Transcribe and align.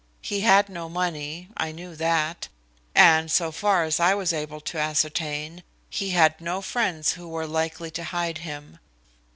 He 0.23 0.39
had 0.39 0.67
no 0.67 0.89
money 0.89 1.49
I 1.55 1.71
knew 1.71 1.95
that 1.95 2.47
and, 2.95 3.29
so 3.29 3.51
far 3.51 3.83
as 3.83 3.99
I 3.99 4.15
was 4.15 4.33
able 4.33 4.59
to 4.61 4.79
ascertain, 4.79 5.61
he 5.91 6.09
had 6.09 6.41
no 6.41 6.59
friends 6.63 7.11
who 7.11 7.27
were 7.27 7.45
likely 7.45 7.91
to 7.91 8.05
hide 8.05 8.39
him. 8.39 8.79